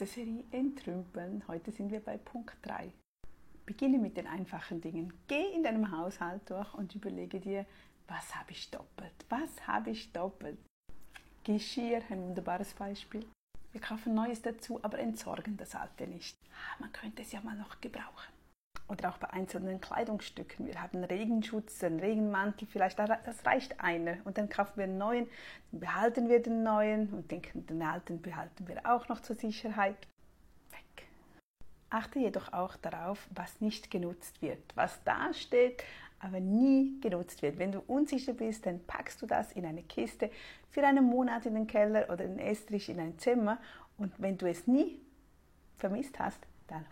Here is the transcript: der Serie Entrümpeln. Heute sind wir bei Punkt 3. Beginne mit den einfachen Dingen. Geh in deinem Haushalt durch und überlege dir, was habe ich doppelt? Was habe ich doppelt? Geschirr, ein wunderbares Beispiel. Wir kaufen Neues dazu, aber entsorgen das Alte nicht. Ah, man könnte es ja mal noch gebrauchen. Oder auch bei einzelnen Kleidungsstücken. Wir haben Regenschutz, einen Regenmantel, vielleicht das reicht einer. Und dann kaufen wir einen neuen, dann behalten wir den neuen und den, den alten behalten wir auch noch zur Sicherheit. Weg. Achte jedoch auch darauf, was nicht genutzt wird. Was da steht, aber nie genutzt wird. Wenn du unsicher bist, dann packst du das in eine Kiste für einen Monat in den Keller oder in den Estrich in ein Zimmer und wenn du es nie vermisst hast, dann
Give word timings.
der 0.00 0.06
Serie 0.06 0.44
Entrümpeln. 0.50 1.44
Heute 1.46 1.70
sind 1.72 1.90
wir 1.90 2.00
bei 2.00 2.16
Punkt 2.16 2.56
3. 2.62 2.90
Beginne 3.66 3.98
mit 3.98 4.16
den 4.16 4.26
einfachen 4.26 4.80
Dingen. 4.80 5.12
Geh 5.28 5.52
in 5.54 5.62
deinem 5.62 5.90
Haushalt 5.92 6.48
durch 6.48 6.72
und 6.72 6.94
überlege 6.94 7.38
dir, 7.38 7.66
was 8.08 8.34
habe 8.34 8.52
ich 8.52 8.70
doppelt? 8.70 9.12
Was 9.28 9.66
habe 9.66 9.90
ich 9.90 10.10
doppelt? 10.12 10.58
Geschirr, 11.44 12.00
ein 12.08 12.22
wunderbares 12.22 12.72
Beispiel. 12.72 13.26
Wir 13.72 13.80
kaufen 13.82 14.14
Neues 14.14 14.40
dazu, 14.40 14.82
aber 14.82 14.98
entsorgen 14.98 15.58
das 15.58 15.74
Alte 15.74 16.06
nicht. 16.06 16.34
Ah, 16.50 16.80
man 16.80 16.92
könnte 16.92 17.20
es 17.20 17.32
ja 17.32 17.42
mal 17.42 17.56
noch 17.56 17.80
gebrauchen. 17.80 18.39
Oder 18.90 19.10
auch 19.10 19.18
bei 19.18 19.30
einzelnen 19.30 19.80
Kleidungsstücken. 19.80 20.66
Wir 20.66 20.82
haben 20.82 21.04
Regenschutz, 21.04 21.82
einen 21.84 22.00
Regenmantel, 22.00 22.66
vielleicht 22.66 22.98
das 22.98 23.46
reicht 23.46 23.80
einer. 23.80 24.16
Und 24.24 24.36
dann 24.36 24.48
kaufen 24.48 24.72
wir 24.76 24.84
einen 24.84 24.98
neuen, 24.98 25.28
dann 25.70 25.80
behalten 25.80 26.28
wir 26.28 26.42
den 26.42 26.64
neuen 26.64 27.08
und 27.10 27.30
den, 27.30 27.42
den 27.54 27.82
alten 27.82 28.20
behalten 28.20 28.66
wir 28.66 28.84
auch 28.84 29.08
noch 29.08 29.20
zur 29.20 29.36
Sicherheit. 29.36 29.96
Weg. 30.72 31.06
Achte 31.88 32.18
jedoch 32.18 32.52
auch 32.52 32.76
darauf, 32.76 33.28
was 33.30 33.60
nicht 33.60 33.90
genutzt 33.92 34.42
wird. 34.42 34.60
Was 34.74 35.02
da 35.04 35.32
steht, 35.34 35.84
aber 36.18 36.40
nie 36.40 37.00
genutzt 37.00 37.42
wird. 37.42 37.58
Wenn 37.58 37.70
du 37.70 37.80
unsicher 37.86 38.32
bist, 38.32 38.66
dann 38.66 38.84
packst 38.86 39.22
du 39.22 39.26
das 39.26 39.52
in 39.52 39.64
eine 39.64 39.82
Kiste 39.84 40.30
für 40.70 40.86
einen 40.86 41.04
Monat 41.04 41.46
in 41.46 41.54
den 41.54 41.66
Keller 41.66 42.10
oder 42.10 42.24
in 42.24 42.36
den 42.36 42.46
Estrich 42.46 42.88
in 42.88 42.98
ein 42.98 43.18
Zimmer 43.18 43.58
und 43.98 44.12
wenn 44.18 44.38
du 44.38 44.48
es 44.48 44.66
nie 44.66 44.98
vermisst 45.78 46.18
hast, 46.18 46.40
dann 46.68 46.84